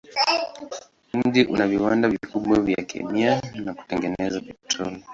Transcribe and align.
Mji 1.13 1.43
una 1.45 1.67
viwanda 1.67 2.09
vikubwa 2.09 2.59
vya 2.59 2.83
kemia 2.85 3.41
na 3.55 3.73
kutengeneza 3.73 4.41
petroli. 4.41 5.03